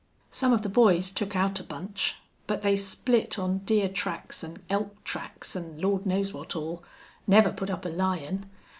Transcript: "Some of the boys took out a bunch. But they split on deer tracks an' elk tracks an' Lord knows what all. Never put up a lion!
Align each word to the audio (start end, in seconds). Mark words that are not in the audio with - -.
"Some 0.31 0.51
of 0.51 0.63
the 0.63 0.67
boys 0.67 1.11
took 1.11 1.35
out 1.35 1.59
a 1.59 1.63
bunch. 1.63 2.15
But 2.47 2.63
they 2.63 2.75
split 2.75 3.37
on 3.37 3.59
deer 3.59 3.87
tracks 3.87 4.43
an' 4.43 4.57
elk 4.67 5.03
tracks 5.03 5.55
an' 5.55 5.77
Lord 5.79 6.07
knows 6.07 6.33
what 6.33 6.55
all. 6.55 6.83
Never 7.27 7.51
put 7.51 7.69
up 7.69 7.85
a 7.85 7.89
lion! 7.89 8.47